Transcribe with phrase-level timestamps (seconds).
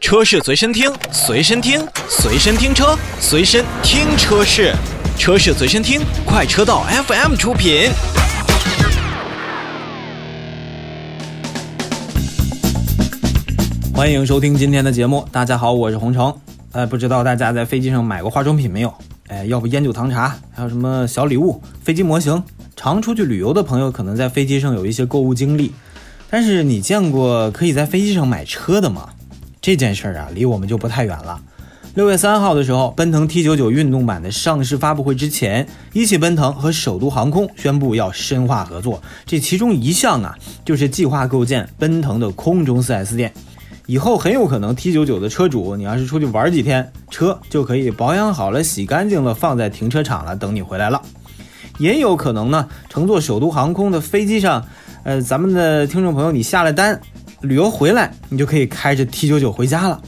[0.00, 4.74] 车是随身听，随身听，随身听车，随身听车是，
[5.18, 7.90] 车是随身听，快车道 FM 出品。
[13.94, 16.34] 欢迎收听今天的节目，大家好，我是洪城。
[16.72, 18.92] 呃，不知道大家在飞机上买过化妆品没有？
[19.28, 22.42] 哎，要不烟酒糖茶，还有什么小礼物、飞机模型？
[22.74, 25.72] 常出去旅游的朋友可能在飞机上有一些购物经历，
[26.30, 29.10] 但是你见过可以在飞机上买车的吗？
[29.60, 31.40] 这件事儿啊，离我们就不太远了。
[31.94, 39.02] 六月三号的时候，奔腾 T99 运动版的上市发布会之前，一汽奔腾和首都航空宣布要深化合作。
[39.26, 43.32] 这其中一项啊，就是计划构建奔腾的空中 4S 店。
[43.86, 51.02] 以后很有可能 T99 的车主，你要是出去玩几天，车就可以保养好了、洗干净了，放在停车场了，等你回来了。
[51.78, 54.64] 也有可能呢，乘坐首都航空的飞机上，
[55.02, 57.00] 呃，咱们的听众朋友，你下了单，
[57.42, 60.00] 旅游回来，你就可以开着 T99 回家了。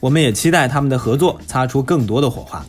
[0.00, 2.64] 我们也期待他们的合作擦出更多的火花。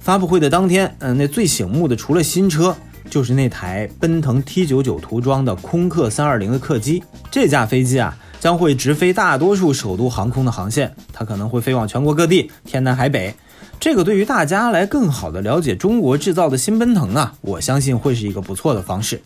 [0.00, 2.74] 发布会的当天，嗯，那最醒目的除了新车，
[3.08, 7.02] 就是那台奔腾 T99 涂装的空客320的客机。
[7.30, 13.32] 这架飞机啊，将会直飞大多数首都航空的航线，它可能会飞往全国各地，天南海北。
[13.78, 19.22] 这个对于大家来更好的了解中国制造的新奔腾啊，我相信会是一个不错的方式。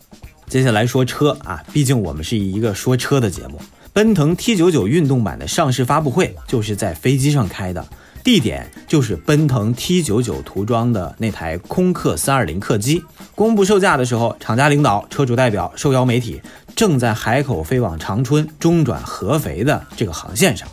[0.47, 3.59] 接下来说车啊，毕竟我们是一个说车的节目。
[3.95, 7.87] 奔腾 T99 运动版的上市发布会就是在飞机上开的，
[8.25, 13.01] 地点就是奔腾 T99 涂装的那台空客320客机。
[13.35, 16.41] 公布售价的时候，厂家领导、车主代表受邀媒体
[16.75, 20.67] 正在海口飞往长春、中转合肥的这个航线上。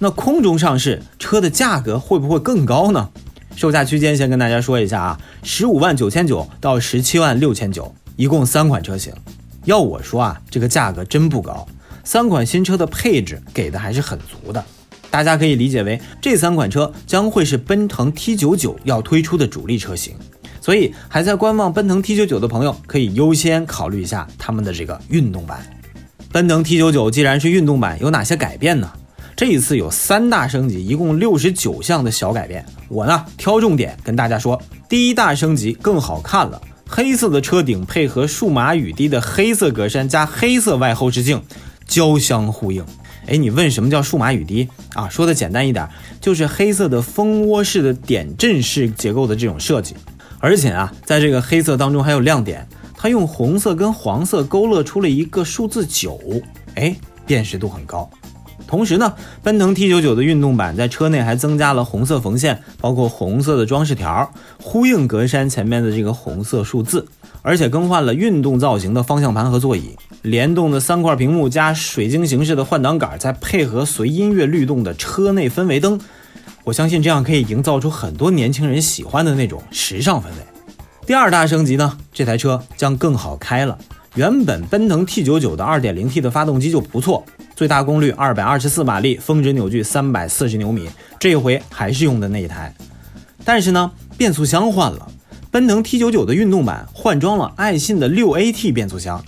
[0.00, 3.08] 那空中上市车的价格会不会更高呢？
[3.54, 9.14] 售价区间先跟大家说一下啊，十五万九千九到十七万六千九，一共三款车型。
[9.64, 11.64] 要我说啊，这个价格真不高。
[12.04, 14.62] 三款新车的配置给的还是很足的，
[15.10, 20.14] 大家可以理解为这三款车将会是奔腾 T99 要推出的主力车型。
[20.60, 25.62] 所以还在观望奔腾 T99 的朋友，可以优先考虑一下他们的这个运动版。
[26.30, 28.90] 奔腾 T99 既然是运动版，有哪些改变呢？
[29.36, 32.64] 这一次有三大升级，一共六十九项的小改变。
[32.88, 41.42] 我呢挑重点跟大家说，第一大升级更好看了，黑色的车顶配合数码雨滴的黑色格栅加黑色外后视镜，
[41.86, 42.84] 交相呼应。
[43.26, 45.08] 哎，你问什么叫数码雨滴啊？
[45.08, 45.88] 说的简单一点，
[46.20, 49.94] 就是黑色的蜂窝式的点阵式结构的这种设计。
[50.40, 56.20] 而且啊，在这个黑色当中还有亮点，它用红色跟黄色勾勒出了一个数字九，
[56.74, 58.10] 哎，辨识度很高。
[58.66, 64.30] 同时呢，奔腾 T99 的运动版在车内还增加了红色缝线，包括红色的装饰条，
[64.60, 67.06] 呼应格栅前面的这个红色数字，
[67.42, 76.00] 而且更换了运动造型的方向盘和座椅，联动的三块屏幕加水晶形式的换挡杆，再配合随音乐律动的车内氛围灯，
[76.64, 80.46] 我相信这样可以营造出很多年轻人喜欢的那种时尚氛围。
[81.06, 83.78] 第二大升级呢，这台车将更好开了。
[84.14, 87.24] 原本奔腾 T99 的 2.0T 的发动机就不错。
[87.56, 90.88] 最大功率二百二十四马力，峰值扭矩三百四十牛米。
[91.20, 92.74] 这回还是用的那一台，
[93.44, 95.08] 但是呢，变速箱换了。
[95.50, 99.24] 奔腾 T99 的运动版换装了爱信的六 AT 变速箱。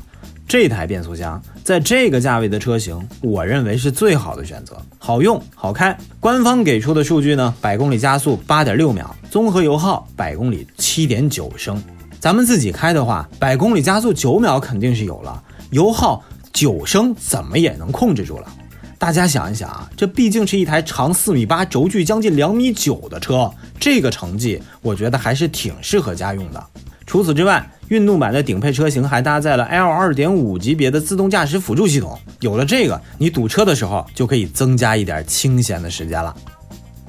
[0.48, 5.96] 这台变速箱在这个价位的车型，我认为是最好的选择，好用好开。
[6.20, 11.80] 官方给出的数据呢，百公里加速八点六秒，综合油耗百公里七点九升。
[12.18, 16.24] 咱们自己开的话，百公里加速九秒肯定是有了，油耗。
[16.56, 18.50] 九升怎么也能控制住了，
[18.96, 26.66] 大家想一想啊，这毕竟是一台长四米八、轴距将近两米九的车，这个成绩我觉得还是挺适合家用的。
[27.04, 36.34] 除此之外，运动版的顶配车型还搭载了 L 二点五级别的自动驾驶辅助系统，有了这个，你堵车的时候就可以增加一点清闲的时间了。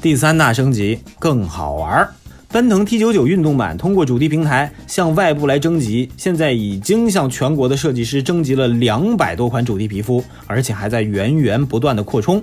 [0.01, 2.05] 第三大升级更好玩。
[2.49, 12.41] 奔腾 T99 运动版通过主题平台向外部来征集，现在已经向全国的设计师征集了两百多款主题皮肤，而且还在源源不断的扩充。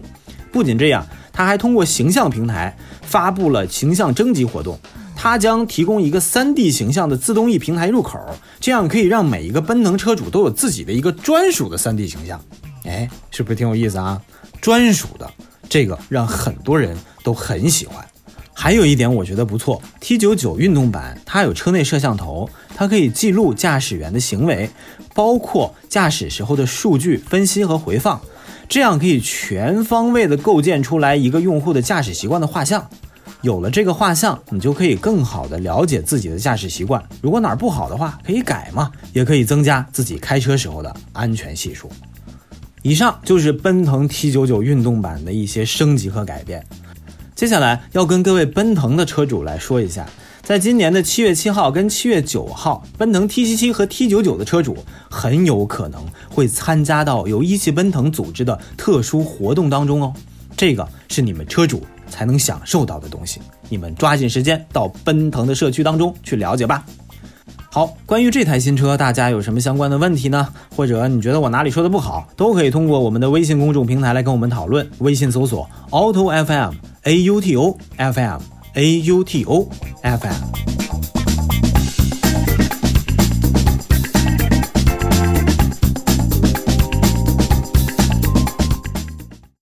[0.52, 4.78] 不仅这样，它还通过形象平台发布了形象征集活动，
[5.16, 8.20] 它将提供一个 3D 形象的自动翼平台入口，
[8.60, 12.40] 这样可以让每一个奔腾车主都有自己的一个专属的 3D 形象。
[12.84, 14.20] 哎，是不是挺有意思啊？
[14.60, 15.28] 专属的
[15.68, 18.06] 这个让很多人都很喜欢。
[18.54, 24.70] 还有一点我觉得不错，T99 运动版它有车内摄像头，它可以记录驾驶员的行为，
[25.12, 28.20] 包括驾驶时候的数据分析和回放，
[28.68, 32.88] 这样可以全方位的构建出来一个用户的驾驶习惯的画像。
[33.42, 41.90] 有了这个画像，你就可以更好的了解自己的驾驶习惯，如果哪儿不好的话可以改嘛，也可以增加自己开车时候的安全系数。
[42.80, 46.64] 以上就是奔腾 T99 运动版的一些升级和改变。
[47.34, 50.06] 接下来要跟各位奔腾的车主来说一下，
[50.42, 54.76] 在今年的七月七号跟七月九号，奔腾 T 七七和 T 九九的车主
[55.10, 56.00] 很有可能
[56.30, 60.14] 会参加到由一汽奔腾组织的特殊活动当中哦。
[60.56, 66.86] 这个是你们车主才能享受到的东西，你们抓紧时间到奔腾的社区当中去了解吧。
[67.74, 70.46] 好，关于这台新车，大家有什么相关的问题呢？
[70.76, 74.88] 或者你觉得我哪里说的不好，都可以通过我们的微信公众平台来跟我们讨论。
[74.98, 76.72] 微信搜索 Auto FM
[77.02, 78.40] A U T O F M
[78.74, 79.68] A U T O
[80.02, 80.63] F M。